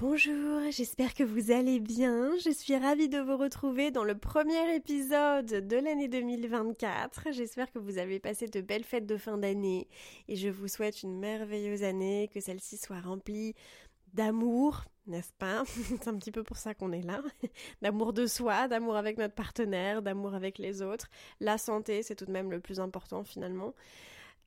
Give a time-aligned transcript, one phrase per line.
[0.00, 2.30] Bonjour, j'espère que vous allez bien.
[2.44, 7.32] Je suis ravie de vous retrouver dans le premier épisode de l'année 2024.
[7.32, 9.88] J'espère que vous avez passé de belles fêtes de fin d'année
[10.28, 13.56] et je vous souhaite une merveilleuse année, que celle-ci soit remplie
[14.14, 15.64] d'amour, n'est-ce pas?
[15.66, 17.20] C'est un petit peu pour ça qu'on est là.
[17.82, 21.08] D'amour de soi, d'amour avec notre partenaire, d'amour avec les autres.
[21.40, 23.74] La santé, c'est tout de même le plus important finalement.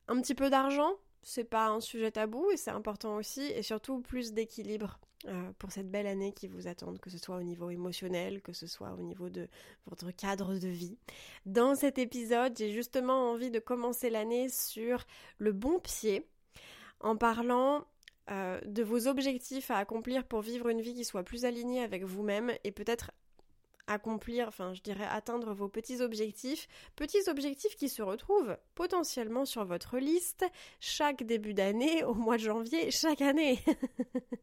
[0.08, 4.00] Un petit peu d'argent, c'est pas un sujet tabou et c'est important aussi, et surtout
[4.00, 7.70] plus d'équilibre euh, pour cette belle année qui vous attend, que ce soit au niveau
[7.70, 9.48] émotionnel, que ce soit au niveau de
[9.86, 10.98] votre cadre de vie.
[11.46, 15.04] Dans cet épisode, j'ai justement envie de commencer l'année sur
[15.38, 16.26] le bon pied
[16.98, 17.86] en parlant
[18.30, 22.02] euh, de vos objectifs à accomplir pour vivre une vie qui soit plus alignée avec
[22.04, 23.12] vous-même et peut-être
[23.92, 29.64] accomplir, enfin je dirais atteindre vos petits objectifs, petits objectifs qui se retrouvent potentiellement sur
[29.64, 30.44] votre liste
[30.80, 33.58] chaque début d'année, au mois de janvier, chaque année.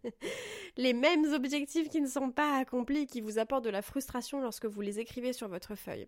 [0.77, 4.65] les mêmes objectifs qui ne sont pas accomplis, qui vous apportent de la frustration lorsque
[4.65, 6.07] vous les écrivez sur votre feuille.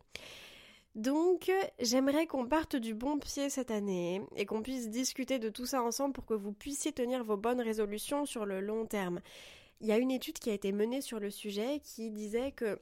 [0.96, 5.66] Donc, j'aimerais qu'on parte du bon pied cette année et qu'on puisse discuter de tout
[5.66, 9.22] ça ensemble pour que vous puissiez tenir vos bonnes résolutions sur le long terme.
[9.80, 12.78] Il y a une étude qui a été menée sur le sujet qui disait que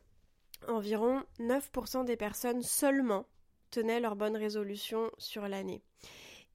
[0.67, 3.25] environ 9% des personnes seulement
[3.71, 5.81] tenaient leurs bonnes résolutions sur l'année.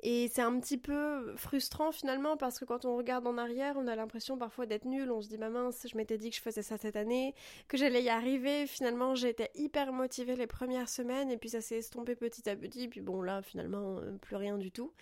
[0.06, 3.87] Et c'est un petit peu frustrant finalement parce que quand on regarde en arrière, on
[3.87, 5.10] a l'impression parfois d'être nul.
[5.10, 7.34] On se dit, bah mince, je m'étais dit que je faisais ça cette année,
[7.69, 8.66] que j'allais y arriver.
[8.66, 12.86] Finalement, j'étais hyper motivée les premières semaines et puis ça s'est estompé petit à petit.
[12.88, 14.92] Puis bon, là, finalement, euh, plus rien du tout.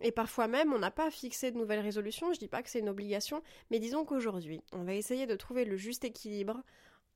[0.00, 2.32] Et parfois même, on n'a pas fixé de nouvelles résolutions.
[2.32, 5.66] Je dis pas que c'est une obligation, mais disons qu'aujourd'hui, on va essayer de trouver
[5.66, 6.62] le juste équilibre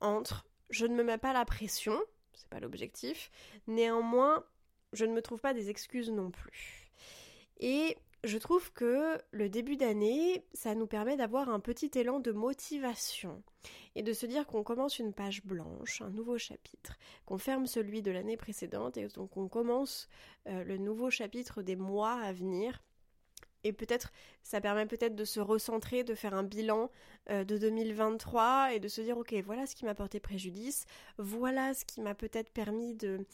[0.00, 2.00] entre je ne me mets pas la pression,
[2.34, 3.30] c'est pas l'objectif.
[3.66, 4.44] Néanmoins,
[4.92, 6.90] je ne me trouve pas des excuses non plus.
[7.60, 12.32] Et je trouve que le début d'année, ça nous permet d'avoir un petit élan de
[12.32, 13.42] motivation
[13.94, 18.00] et de se dire qu'on commence une page blanche, un nouveau chapitre, qu'on ferme celui
[18.00, 20.08] de l'année précédente et donc on commence
[20.46, 22.82] euh, le nouveau chapitre des mois à venir
[23.64, 24.12] et peut-être
[24.42, 26.90] ça permet peut-être de se recentrer, de faire un bilan
[27.30, 30.86] euh, de 2023 et de se dire ok voilà ce qui m'a porté préjudice,
[31.18, 33.24] voilà ce qui m'a peut-être permis de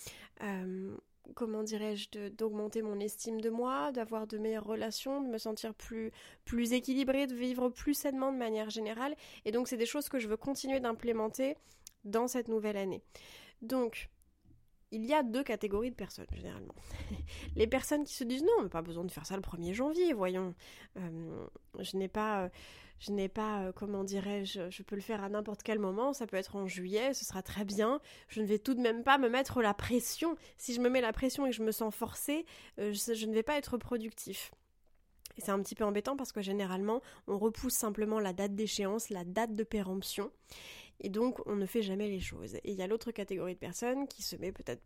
[0.42, 0.96] euh,
[1.34, 6.10] comment dirais-je d'augmenter mon estime de moi, d'avoir de meilleures relations, de me sentir plus
[6.44, 9.14] plus équilibrée, de vivre plus sainement de manière générale
[9.44, 11.56] et donc c'est des choses que je veux continuer d'implémenter
[12.04, 13.02] dans cette nouvelle année.
[13.62, 14.08] Donc
[14.90, 16.75] il y a deux catégories de personnes généralement.
[17.56, 20.12] les personnes qui se disent non, mais pas besoin de faire ça le 1er janvier,
[20.12, 20.55] voyons.
[20.96, 21.46] Euh,
[21.79, 22.49] je n'ai pas, euh,
[22.99, 26.26] je n'ai pas, euh, comment dirais-je, je peux le faire à n'importe quel moment, ça
[26.26, 28.00] peut être en juillet, ce sera très bien.
[28.29, 30.37] Je ne vais tout de même pas me mettre la pression.
[30.56, 32.46] Si je me mets la pression et que je me sens forcée,
[32.79, 34.52] je, je ne vais pas être productif.
[35.38, 39.08] Et c'est un petit peu embêtant parce que généralement, on repousse simplement la date d'échéance,
[39.08, 40.32] la date de péremption.
[41.00, 42.56] Et donc, on ne fait jamais les choses.
[42.56, 44.82] Et il y a l'autre catégorie de personnes qui se met peut-être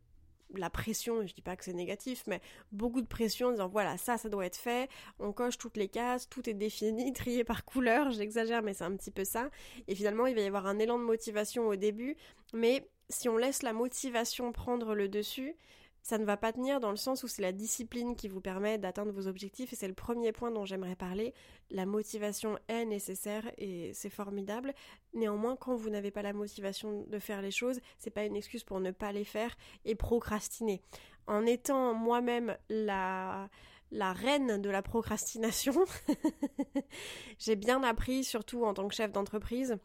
[0.58, 2.40] la pression, je dis pas que c'est négatif, mais
[2.72, 4.88] beaucoup de pression en disant voilà, ça, ça doit être fait,
[5.18, 8.96] on coche toutes les cases, tout est défini, trié par couleur, j'exagère, mais c'est un
[8.96, 9.50] petit peu ça.
[9.88, 12.16] Et finalement, il va y avoir un élan de motivation au début,
[12.52, 15.56] mais si on laisse la motivation prendre le dessus,
[16.02, 18.76] ça ne va pas tenir dans le sens où c'est la discipline qui vous permet
[18.76, 21.32] d'atteindre vos objectifs et c'est le premier point dont j'aimerais parler.
[21.70, 24.74] La motivation est nécessaire et c'est formidable.
[25.14, 28.64] Néanmoins, quand vous n'avez pas la motivation de faire les choses, c'est pas une excuse
[28.64, 30.82] pour ne pas les faire et procrastiner.
[31.26, 33.48] En étant moi-même la
[33.92, 35.74] la reine de la procrastination,
[37.38, 39.76] j'ai bien appris, surtout en tant que chef d'entreprise,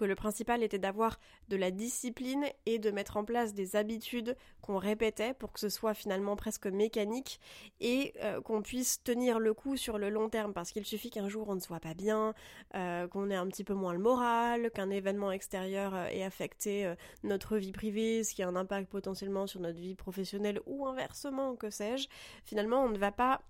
[0.00, 4.34] que le principal était d'avoir de la discipline et de mettre en place des habitudes
[4.62, 7.38] qu'on répétait pour que ce soit finalement presque mécanique
[7.80, 10.54] et euh, qu'on puisse tenir le coup sur le long terme.
[10.54, 12.32] Parce qu'il suffit qu'un jour on ne soit pas bien,
[12.74, 16.90] euh, qu'on ait un petit peu moins le moral, qu'un événement extérieur euh, ait affecté
[17.22, 21.56] notre vie privée, ce qui a un impact potentiellement sur notre vie professionnelle ou inversement,
[21.56, 22.08] que sais-je,
[22.46, 23.42] finalement on ne va pas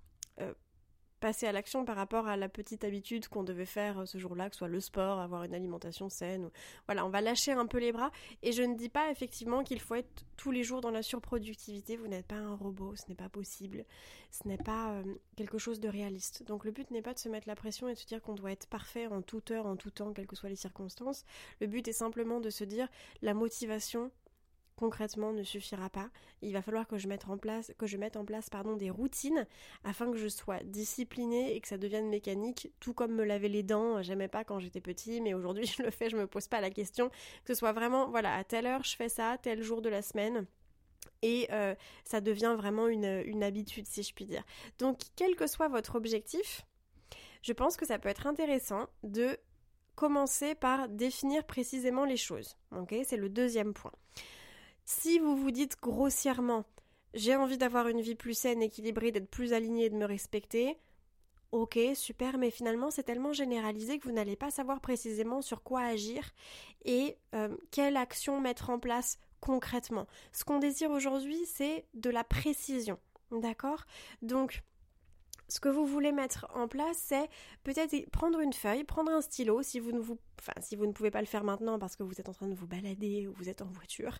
[1.20, 4.50] passer à l'action par rapport à la petite habitude qu'on devait faire euh, ce jour-là,
[4.50, 6.50] que soit le sport, avoir une alimentation saine.
[6.86, 8.10] Voilà, on va lâcher un peu les bras.
[8.42, 11.96] Et je ne dis pas effectivement qu'il faut être tous les jours dans la surproductivité.
[11.96, 13.84] Vous n'êtes pas un robot, ce n'est pas possible.
[14.30, 15.02] Ce n'est pas euh,
[15.36, 16.44] quelque chose de réaliste.
[16.44, 18.34] Donc le but n'est pas de se mettre la pression et de se dire qu'on
[18.34, 21.24] doit être parfait en toute heure, en tout temps, quelles que soient les circonstances.
[21.60, 22.88] Le but est simplement de se dire
[23.22, 24.10] la motivation,
[24.80, 26.08] concrètement ne suffira pas.
[26.40, 28.88] Il va falloir que je mette en place, que je mette en place pardon, des
[28.88, 29.46] routines
[29.84, 33.62] afin que je sois disciplinée et que ça devienne mécanique, tout comme me laver les
[33.62, 34.00] dents.
[34.00, 36.70] J'aimais pas quand j'étais petit, mais aujourd'hui je le fais, je me pose pas la
[36.70, 37.10] question.
[37.44, 40.00] Que ce soit vraiment, voilà, à telle heure je fais ça, tel jour de la
[40.00, 40.46] semaine.
[41.22, 41.74] Et euh,
[42.04, 44.44] ça devient vraiment une, habitude, si je puis dire.
[44.78, 46.62] Donc, quel que soit votre objectif,
[47.42, 49.36] je pense que ça peut être intéressant de
[49.94, 52.56] commencer par définir précisément les choses.
[52.74, 53.92] Ok, c'est le deuxième point.
[54.92, 56.64] Si vous vous dites grossièrement
[57.14, 60.78] j'ai envie d'avoir une vie plus saine, équilibrée, d'être plus alignée et de me respecter,
[61.52, 65.82] ok, super, mais finalement c'est tellement généralisé que vous n'allez pas savoir précisément sur quoi
[65.82, 66.32] agir
[66.84, 70.08] et euh, quelle action mettre en place concrètement.
[70.32, 72.98] Ce qu'on désire aujourd'hui, c'est de la précision.
[73.30, 73.84] D'accord?
[74.22, 74.64] Donc,
[75.50, 77.28] ce que vous voulez mettre en place, c'est
[77.64, 81.78] peut-être prendre une feuille, prendre un stylo, si vous ne pouvez pas le faire maintenant
[81.78, 84.18] parce que vous êtes en train de vous balader ou vous êtes en voiture,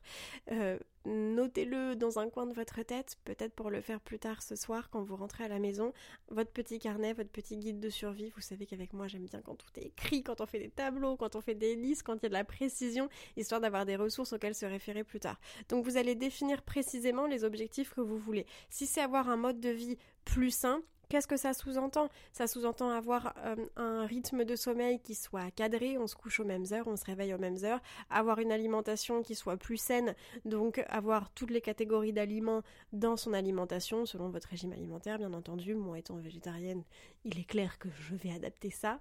[0.51, 4.57] euh, notez-le dans un coin de votre tête, peut-être pour le faire plus tard ce
[4.57, 5.93] soir quand vous rentrez à la maison.
[6.29, 8.31] Votre petit carnet, votre petit guide de survie.
[8.35, 11.17] Vous savez qu'avec moi, j'aime bien quand tout est écrit, quand on fait des tableaux,
[11.17, 13.97] quand on fait des listes, quand il y a de la précision, histoire d'avoir des
[13.97, 15.41] ressources auxquelles se référer plus tard.
[15.69, 18.47] Donc vous allez définir précisément les objectifs que vous voulez.
[18.69, 22.09] Si c'est avoir un mode de vie plus sain, Qu'est-ce que ça sous-entend?
[22.33, 26.45] Ça sous-entend avoir euh, un rythme de sommeil qui soit cadré, on se couche aux
[26.45, 27.81] mêmes heures, on se réveille aux mêmes heures,
[28.11, 30.15] avoir une alimentation qui soit plus saine,
[30.45, 32.63] donc avoir toutes les catégories d'aliments
[32.93, 35.75] dans son alimentation, selon votre régime alimentaire, bien entendu.
[35.75, 36.85] Moi étant végétarienne,
[37.25, 39.01] il est clair que je vais adapter ça.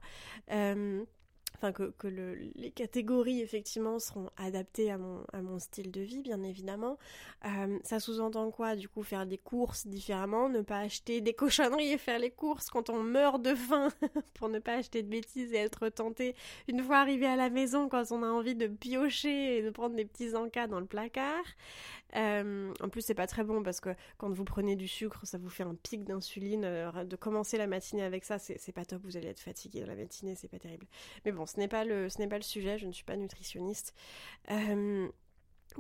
[0.52, 1.06] Euh,
[1.56, 6.02] enfin que, que le, les catégories effectivement seront adaptées à mon, à mon style de
[6.02, 6.98] vie bien évidemment.
[7.46, 11.94] Euh, ça sous-entend quoi du coup faire des courses différemment, ne pas acheter des cochonneries
[11.94, 13.90] et faire les courses quand on meurt de faim
[14.34, 16.36] pour ne pas acheter de bêtises et être tenté
[16.68, 19.96] une fois arrivé à la maison quand on a envie de piocher et de prendre
[19.96, 21.44] des petits encas dans le placard.
[22.16, 25.38] Euh, en plus c'est pas très bon parce que quand vous prenez du sucre ça
[25.38, 26.66] vous fait un pic d'insuline.
[26.66, 29.88] Euh, de commencer la matinée avec ça c'est pas top, vous allez être fatigué dans
[29.88, 30.88] la matinée, c'est pas terrible.
[31.26, 33.16] Mais bon ce n'est pas le, ce n'est pas le sujet, je ne suis pas
[33.16, 33.94] nutritionniste.
[34.52, 35.08] Euh,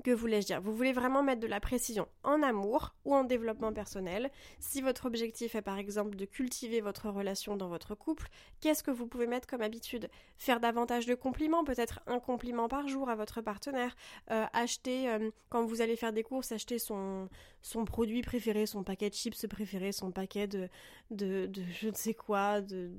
[0.01, 0.62] que voulais-je dire?
[0.62, 4.32] Vous voulez vraiment mettre de la précision en amour ou en développement personnel?
[4.60, 8.27] Si votre objectif est par exemple de cultiver votre relation dans votre couple,
[8.62, 10.10] qu'est-ce que vous pouvez mettre comme habitude?
[10.38, 13.96] Faire davantage de compliments, peut-être un compliment par jour à votre partenaire.
[14.32, 17.29] Euh, acheter, euh, quand vous allez faire des courses, acheter son,
[17.62, 20.70] son produit préféré, son paquet de chips préféré, son paquet de,
[21.12, 22.91] de, je ne sais quoi, de,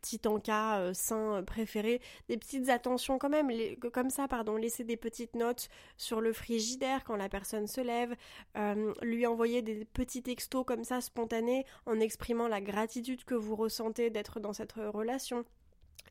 [0.00, 2.00] petits encas euh, sains préférés.
[2.28, 3.50] Des petites attentions quand même,
[3.92, 8.14] comme ça, pardon, laisser des petites notes sur le frigidaire quand la personne se lève,
[8.56, 13.56] euh, lui envoyer des petits textos comme ça spontanés en exprimant la gratitude que vous
[13.56, 15.44] ressentez d'être dans cette relation.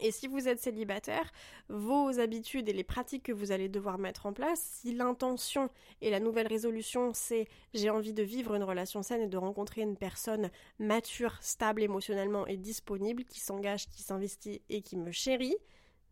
[0.01, 1.31] Et si vous êtes célibataire,
[1.67, 5.69] vos habitudes et les pratiques que vous allez devoir mettre en place, si l'intention
[6.01, 9.81] et la nouvelle résolution c'est j'ai envie de vivre une relation saine et de rencontrer
[9.81, 15.57] une personne mature, stable émotionnellement et disponible, qui s'engage, qui s'investit et qui me chérit,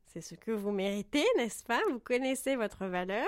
[0.07, 1.81] c'est ce que vous méritez, n'est-ce pas?
[1.91, 3.27] Vous connaissez votre valeur,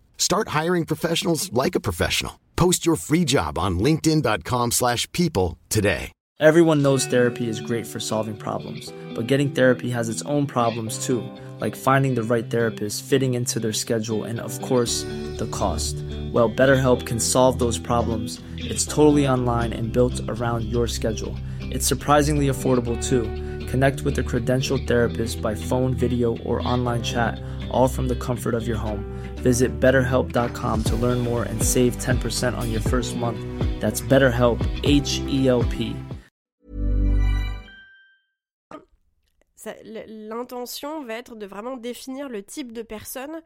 [0.21, 2.39] Start hiring professionals like a professional.
[2.55, 6.11] Post your free job on linkedin.com/people today.
[6.39, 11.03] Everyone knows therapy is great for solving problems, but getting therapy has its own problems
[11.05, 11.23] too,
[11.59, 15.07] like finding the right therapist, fitting into their schedule, and of course,
[15.39, 15.95] the cost.
[16.31, 18.39] Well, BetterHelp can solve those problems.
[18.57, 21.35] It's totally online and built around your schedule.
[21.73, 23.23] It's surprisingly affordable too.
[23.71, 28.53] Connect with a credentialed therapist by phone, video, or online chat, all from the comfort
[28.53, 29.03] of your home.
[29.41, 33.39] Visit betterhelp.com to learn more and save 10% on your first month.
[33.81, 35.95] That's BetterHelp, H E L P.
[40.07, 43.41] l'intention va être de vraiment définir le type de personne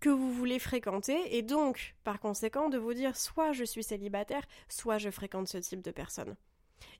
[0.00, 4.42] que vous voulez fréquenter et donc, par conséquent, de vous dire soit je suis célibataire,
[4.68, 6.36] soit je fréquente ce type de personne.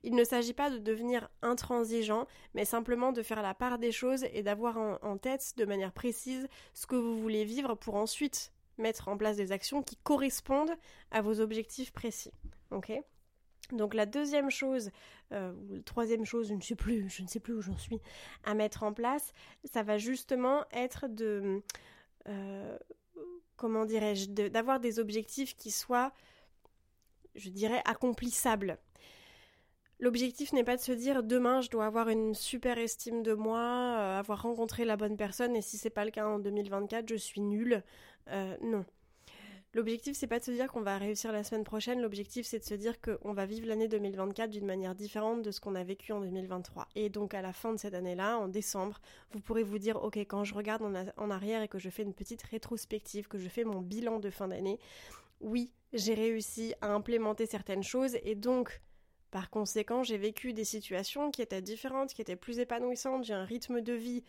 [0.03, 4.25] Il ne s'agit pas de devenir intransigeant, mais simplement de faire la part des choses
[4.33, 9.07] et d'avoir en, tête de manière précise ce que vous voulez vivre pour ensuite mettre
[9.09, 10.75] en place des actions qui correspondent
[11.11, 12.31] à vos objectifs précis.
[12.71, 12.91] Ok?
[13.71, 14.89] Donc la deuxième chose,
[15.31, 17.77] euh, ou la troisième chose, je ne sais plus, je ne sais plus où j'en
[17.77, 17.99] suis,
[18.43, 19.33] à mettre en place,
[19.63, 21.61] ça va justement être de,
[22.27, 22.77] euh,
[23.57, 26.11] comment dirais-je, d'avoir des objectifs qui soient,
[27.35, 28.79] je dirais, accomplissables.
[30.01, 33.59] L'objectif n'est pas de se dire demain je dois avoir une super estime de moi,
[33.59, 37.15] euh, avoir rencontré la bonne personne et si c'est pas le cas en 2024 je
[37.15, 37.83] suis nulle.
[38.29, 38.85] Euh, non.
[39.73, 42.63] L'objectif c'est pas de se dire qu'on va réussir la semaine prochaine, l'objectif c'est de
[42.63, 46.13] se dire qu'on va vivre l'année 2024 d'une manière différente de ce qu'on a vécu
[46.13, 46.87] en 2023.
[46.95, 49.01] Et donc à la fin de cette année-là, en décembre,
[49.31, 50.81] vous pourrez vous dire ok quand je regarde
[51.17, 54.29] en, arrière et que je fais une petite rétrospective, que je fais mon bilan de
[54.29, 54.79] fin d'année,
[55.41, 58.79] oui j'ai réussi à implémenter certaines choses et donc
[59.31, 63.45] par conséquent, j'ai vécu des situations qui étaient différentes, qui étaient plus épanouissantes, j'ai un
[63.45, 64.23] rythme de vie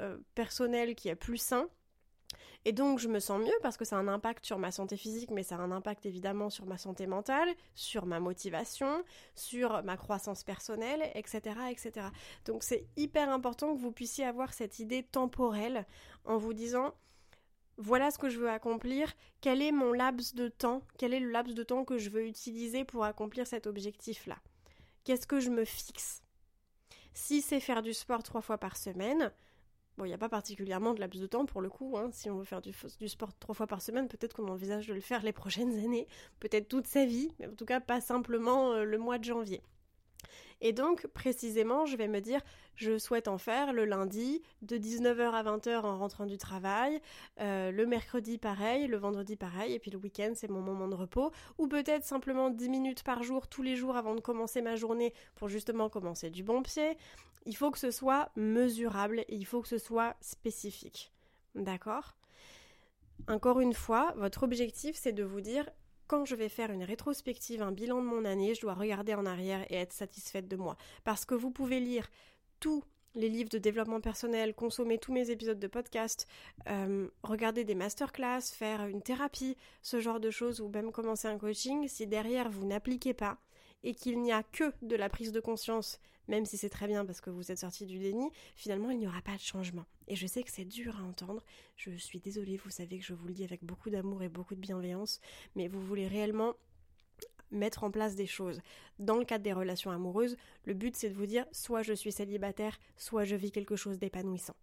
[0.00, 1.68] euh, personnel qui est plus sain.
[2.64, 4.96] Et donc je me sens mieux parce que ça a un impact sur ma santé
[4.96, 9.82] physique, mais ça a un impact évidemment sur ma santé mentale, sur ma motivation, sur
[9.84, 11.56] ma croissance personnelle, etc.
[11.70, 12.08] etc.
[12.46, 15.86] Donc c'est hyper important que vous puissiez avoir cette idée temporelle
[16.24, 16.94] en vous disant
[17.76, 21.30] voilà ce que je veux accomplir, quel est mon laps de temps, quel est le
[21.30, 24.38] laps de temps que je veux utiliser pour accomplir cet objectif-là?
[25.04, 26.22] Qu'est-ce que je me fixe?
[27.12, 29.32] Si c'est faire du sport trois fois par semaine,
[29.96, 32.10] bon, il n'y a pas particulièrement de laps de temps pour le coup, hein.
[32.12, 32.72] si on veut faire du,
[33.08, 36.06] sport trois fois par semaine, peut-être qu'on envisage de le faire les prochaines années,
[36.40, 39.62] peut-être toute sa vie, mais en tout cas pas simplement euh, le mois de janvier.
[40.64, 42.40] Et donc, précisément, je vais me dire,
[42.74, 47.02] je souhaite en faire le lundi de 19h à 20h en rentrant du travail,
[47.38, 50.94] euh, le mercredi pareil, le vendredi pareil, et puis le week-end c'est mon moment de
[50.94, 54.74] repos, ou peut-être simplement 10 minutes par jour, tous les jours avant de commencer ma
[54.74, 56.96] journée pour justement commencer du bon pied.
[57.44, 61.12] Il faut que ce soit mesurable et il faut que ce soit spécifique.
[61.54, 62.16] D'accord?
[63.28, 65.68] Encore une fois, votre objectif c'est de vous dire
[66.06, 69.26] quand je vais faire une rétrospective, un bilan de mon année, je dois regarder en
[69.26, 70.76] arrière et être satisfaite de moi.
[71.04, 72.08] Parce que vous pouvez lire
[72.60, 72.84] tous
[73.14, 76.26] les livres de développement personnel, consommer tous mes épisodes de podcast,
[76.68, 81.38] euh, regarder des masterclass, faire une thérapie, ce genre de choses, ou même commencer un
[81.38, 83.38] coaching, si derrière vous n'appliquez pas
[83.84, 87.04] et qu'il n'y a que de la prise de conscience, même si c'est très bien
[87.04, 89.84] parce que vous êtes sorti du déni, finalement il n'y aura pas de changement.
[90.08, 91.42] Et je sais que c'est dur à entendre,
[91.76, 94.54] je suis désolée, vous savez que je vous le dis avec beaucoup d'amour et beaucoup
[94.54, 95.20] de bienveillance,
[95.54, 96.54] mais vous voulez réellement
[97.50, 98.60] mettre en place des choses.
[98.98, 102.12] Dans le cadre des relations amoureuses, le but c'est de vous dire soit je suis
[102.12, 104.56] célibataire, soit je vis quelque chose d'épanouissant.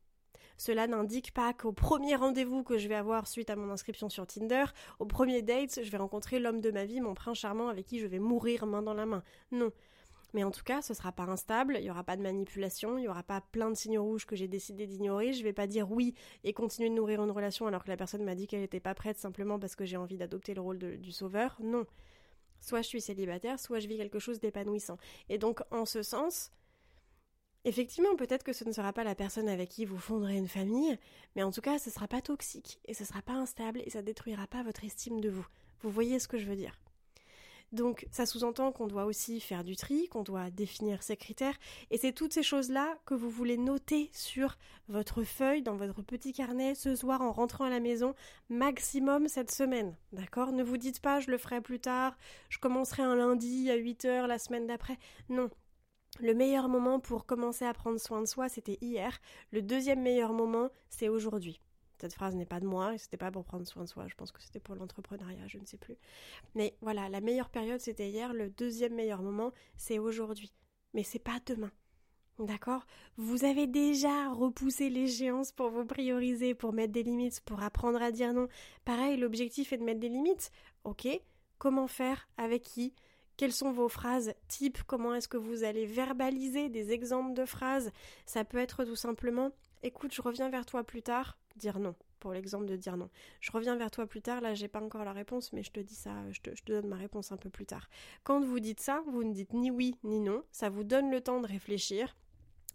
[0.58, 4.27] Cela n'indique pas qu'au premier rendez-vous que je vais avoir suite à mon inscription sur
[4.27, 4.65] Tinder,
[5.00, 8.00] au premier date, je vais rencontrer l'homme de ma vie, mon prince charmant avec qui
[8.00, 9.24] je vais mourir main dans la main.
[9.51, 9.72] Non.
[10.34, 13.04] Mais en tout cas, ce sera pas instable, il y aura pas de manipulation, il
[13.04, 15.92] y aura pas plein de signes rouges que j'ai décidé d'ignorer, je vais pas dire
[15.92, 18.80] oui et continuer de nourrir une relation alors que la personne m'a dit qu'elle n'était
[18.80, 21.58] pas prête simplement parce que j'ai envie d'adopter le rôle du sauveur.
[21.62, 21.86] Non.
[22.60, 24.98] Soit je suis célibataire, soit je vis quelque chose d'épanouissant.
[25.30, 26.52] Et donc, en ce sens,
[27.64, 30.98] Effectivement, peut-être que ce ne sera pas la personne avec qui vous fonderez une famille,
[31.36, 33.84] mais en tout cas, ce ne sera pas toxique, et ce ne sera pas instable,
[33.86, 35.46] et ça détruira pas votre estime de vous.
[35.82, 36.76] Vous voyez ce que je veux dire
[37.72, 41.58] donc ça sous-entend qu'on doit aussi faire du tri, qu'on doit définir ses critères,
[41.90, 46.34] et c'est toutes ces choses-là que vous voulez noter sur votre feuille, dans votre petit
[46.34, 48.13] carnet, ce soir en rentrant à la maison,
[48.50, 49.96] maximum cette semaine.
[50.12, 50.51] D'accord?
[50.51, 52.18] Ne vous dites pas je le ferai plus tard,
[52.50, 54.98] je commencerai un lundi à 8h la semaine d'après.
[55.30, 55.50] Non,
[56.20, 59.20] le meilleur moment pour commencer à prendre soin de soi, c'était hier.
[59.51, 61.62] Le deuxième meilleur moment, c'est aujourd'hui.
[62.01, 64.15] Cette phrase n'est pas de moi, et c'était pas pour prendre soin de soi, je
[64.15, 65.98] pense que c'était pour l'entrepreneuriat, je ne sais plus.
[66.55, 70.51] Mais voilà, la meilleure période c'était hier, le deuxième meilleur moment c'est aujourd'hui.
[70.96, 71.72] Mais c'est pas demain.
[72.39, 72.88] D'accord?
[73.17, 78.12] Vous avez déjà repoussé l'échéance pour vous prioriser, pour mettre des limites, pour apprendre à
[78.12, 78.48] dire non.
[78.84, 80.50] Pareil, l'objectif est de mettre des limites.
[80.84, 81.08] Ok
[81.60, 82.27] Comment faire?
[82.38, 82.96] Avec qui?
[83.38, 84.81] Quelles sont vos phrases type?
[84.88, 87.91] Comment est-ce que vous allez verbaliser des exemples de phrases?
[88.25, 89.51] Ça peut être tout simplement
[89.84, 93.10] Écoute, je reviens vers toi plus tard dire non, pour l'exemple de dire non.
[93.39, 95.79] Je reviens vers toi plus tard, là j'ai pas encore la réponse, mais je te
[95.79, 97.89] dis ça, je te, je te donne ma réponse un peu plus tard.
[98.24, 101.22] Quand vous dites ça, vous ne dites ni oui ni non, ça vous donne le
[101.22, 102.15] temps de réfléchir,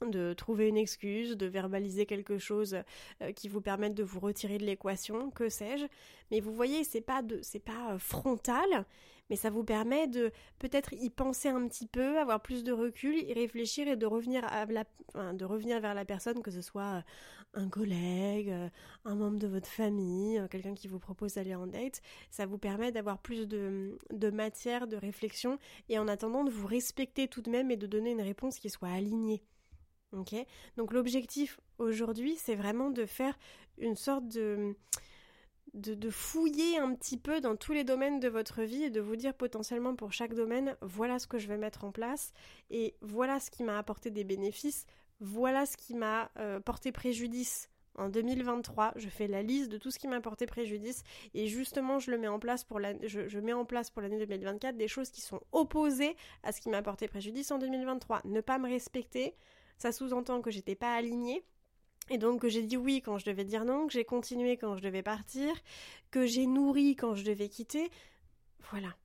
[0.04, 2.76] de trouver une excuse, de verbaliser quelque chose
[3.22, 5.86] euh, qui vous permette de vous retirer de l'équation, que sais-je.
[6.30, 8.84] Mais vous voyez, c'est pas de, c'est pas euh, frontal,
[9.30, 13.16] mais ça vous permet de peut-être y penser un petit peu, avoir plus de recul,
[13.16, 14.84] y réfléchir et de revenir à la,
[15.32, 17.02] de revenir vers la personne, que ce soit euh,
[17.54, 18.54] un collègue,
[19.04, 22.02] un membre de votre famille, quelqu'un qui vous propose d'aller en date.
[22.30, 27.28] Ça vous permet d'avoir plus de matière, de réflexion, et en attendant de vous respecter
[27.28, 29.42] tout de même et de donner une réponse qui soit alignée.
[30.76, 33.38] Donc l'objectif aujourd'hui, c'est vraiment de faire
[33.78, 34.74] une sorte de,
[35.76, 39.16] de, fouiller un petit peu dans tous les domaines de votre vie et de vous
[39.16, 42.32] dire potentiellement pour chaque domaine, voilà ce que je vais mettre en place
[42.70, 44.86] et voilà ce qui m'a apporté des bénéfices,
[45.20, 47.68] voilà ce qui m'a euh, porté préjudice.
[47.98, 51.02] En 2023, je fais la liste de tout ce qui m'a porté préjudice
[51.32, 54.18] et justement, je le mets en place pour la, je, mets en place pour l'année
[54.18, 58.20] 2024 des choses qui sont opposées à ce qui m'a porté préjudice en 2023.
[58.26, 59.34] Ne pas me respecter,
[59.78, 61.42] ça sous-entend que j'étais pas alignée.
[62.10, 64.76] Et donc que j'ai dit oui quand je devais dire non, que j'ai continué quand
[64.76, 65.52] je devais partir,
[66.10, 67.90] que j'ai nourri quand je devais quitter.
[68.70, 68.96] Voilà.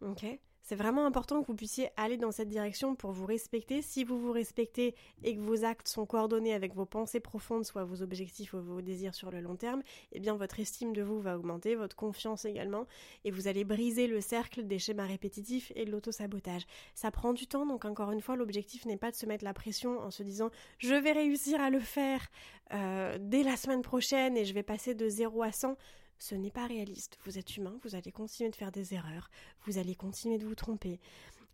[0.00, 0.24] Ok
[0.62, 3.82] c'est vraiment important que vous puissiez aller dans cette direction pour vous respecter.
[3.82, 4.94] Si vous vous respectez
[5.24, 8.80] et que vos actes sont coordonnés avec vos pensées profondes, soit vos objectifs ou vos
[8.80, 12.44] désirs sur le long terme, eh bien votre estime de vous va augmenter, votre confiance
[12.44, 12.86] également,
[13.24, 16.62] et vous allez briser le cercle des schémas répétitifs et de l'autosabotage.
[16.94, 19.54] Ça prend du temps, donc encore une fois, l'objectif n'est pas de se mettre la
[19.54, 22.28] pression en se disant je vais réussir à le faire
[22.72, 25.76] euh, dès la semaine prochaine et je vais passer de 0 à 100
[26.22, 27.18] ce n'est pas réaliste.
[27.24, 29.28] Vous êtes humain, vous allez continuer de faire des erreurs,
[29.66, 31.00] vous allez continuer de vous tromper,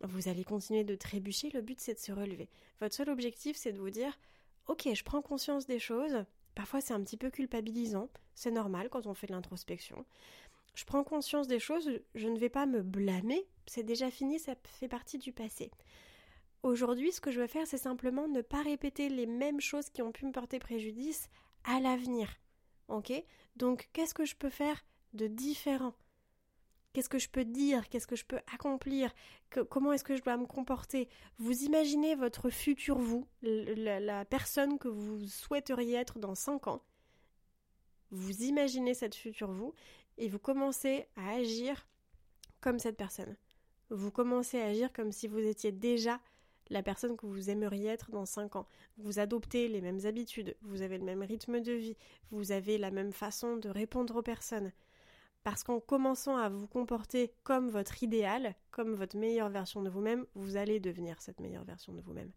[0.02, 2.50] vous allez continuer de trébucher, le but c'est de se relever.
[2.82, 4.18] Votre seul objectif c'est de vous dire
[4.66, 6.22] Ok, je prends conscience des choses,
[6.54, 10.04] parfois c'est un petit peu culpabilisant, c'est normal quand on fait de l'introspection.
[10.74, 14.54] Je prends conscience des choses, je ne vais pas me blâmer, c'est déjà fini, ça
[14.64, 15.70] fait partie du passé.
[16.62, 20.02] Aujourd'hui, ce que je veux faire, c'est simplement ne pas répéter les mêmes choses qui
[20.02, 21.30] ont pu me porter préjudice
[21.64, 22.28] à l'avenir.
[22.88, 23.12] Ok?
[23.58, 25.94] Donc, qu'est-ce que je peux faire de différent?
[26.92, 27.88] Qu'est-ce que je peux dire?
[27.88, 29.12] Qu'est-ce que je peux accomplir?
[29.68, 31.08] Comment est-ce que je dois me comporter?
[31.38, 36.82] Vous imaginez votre futur vous, la, la, personne que vous souhaiteriez être dans 5 ans.
[38.12, 39.74] Vous imaginez cette future vous
[40.18, 41.88] et vous commencez à agir
[42.60, 43.36] comme cette personne.
[43.90, 46.20] Vous commencez à agir comme si vous étiez déjà
[46.70, 48.66] la personne que vous aimeriez être dans 5 ans.
[48.98, 51.96] Vous adoptez les mêmes habitudes, vous avez le même rythme de vie,
[52.30, 54.72] vous avez la même façon de répondre aux personnes.
[55.44, 60.26] Parce qu'en commençant à vous comporter comme votre idéal, comme votre meilleure version de vous-même,
[60.34, 62.32] vous allez devenir cette meilleure version de vous-même.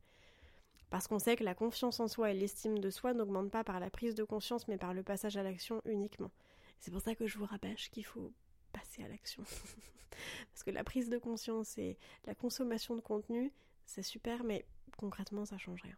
[0.90, 3.80] Parce qu'on sait que la confiance en soi et l'estime de soi n'augmentent pas par
[3.80, 6.32] la prise de conscience, mais par le passage à l'action uniquement.
[6.80, 8.34] C'est pour ça que je vous rabâche qu'il faut
[8.74, 9.44] passer à l'action.
[10.52, 13.54] Parce que la prise de conscience et la consommation de contenu,
[13.86, 14.66] c'est super, mais
[14.98, 15.96] concrètement, ça change rien.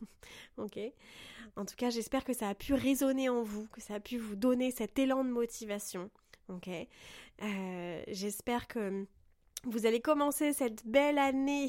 [0.56, 0.78] ok
[1.56, 4.18] En tout cas, j'espère que ça a pu résonner en vous, que ça a pu
[4.18, 6.10] vous donner cet élan de motivation.
[6.48, 9.06] Ok euh, J'espère que
[9.66, 11.68] vous allez commencer cette belle année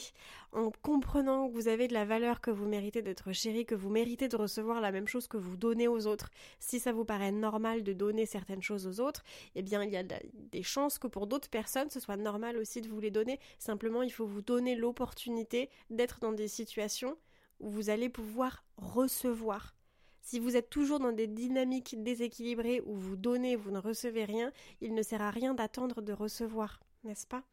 [0.52, 3.90] en comprenant que vous avez de la valeur, que vous méritez d'être chéri, que vous
[3.90, 6.30] méritez de recevoir la même chose que vous donnez aux autres.
[6.60, 9.24] Si ça vous paraît normal de donner certaines choses aux autres,
[9.56, 12.82] eh bien il y a des chances que pour d'autres personnes ce soit normal aussi
[12.82, 13.40] de vous les donner.
[13.58, 17.18] Simplement il faut vous donner l'opportunité d'être dans des situations
[17.60, 19.76] où vous allez pouvoir recevoir.
[20.22, 24.52] Si vous êtes toujours dans des dynamiques déséquilibrées où vous donnez, vous ne recevez rien,
[24.82, 27.44] il ne sert à rien d'attendre de recevoir n'est-ce pas?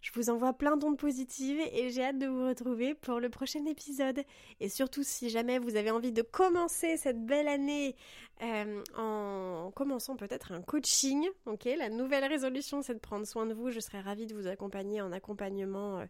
[0.00, 3.64] Je vous envoie plein d'ondes positives et j'ai hâte de vous retrouver pour le prochain
[3.66, 4.22] épisode.
[4.60, 7.96] Et surtout, si jamais vous avez envie de commencer cette belle année
[8.42, 13.54] euh, en commençant peut-être un coaching, ok La nouvelle résolution, c'est de prendre soin de
[13.54, 13.70] vous.
[13.70, 16.04] Je serais ravie de vous accompagner en accompagnement euh,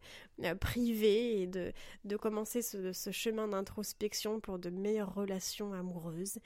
[0.44, 1.72] euh, privé et de,
[2.16, 6.38] commencer ce, ce chemin d'introspection pour de meilleures relations amoureuses.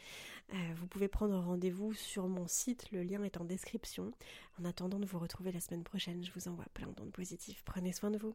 [0.77, 4.13] Vous pouvez prendre rendez-vous sur mon site, le lien est en description.
[4.61, 7.63] En attendant de vous retrouver la semaine prochaine, je vous envoie plein d'ondes positives.
[7.65, 8.35] Prenez soin de vous.